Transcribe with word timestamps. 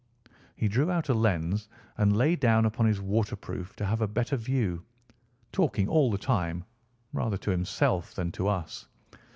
He 0.55 0.67
drew 0.67 0.89
out 0.89 1.09
a 1.09 1.13
lens 1.13 1.69
and 1.99 2.17
lay 2.17 2.35
down 2.35 2.65
upon 2.65 2.87
his 2.87 2.99
waterproof 2.99 3.75
to 3.75 3.85
have 3.85 4.01
a 4.01 4.07
better 4.07 4.35
view, 4.35 4.81
talking 5.51 5.87
all 5.87 6.09
the 6.09 6.17
time 6.17 6.63
rather 7.13 7.37
to 7.37 7.51
himself 7.51 8.15
than 8.15 8.31
to 8.31 8.47
us. 8.47 8.87